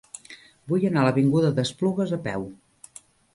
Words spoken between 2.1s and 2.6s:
a peu.